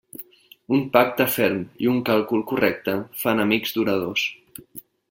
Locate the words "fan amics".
3.25-3.79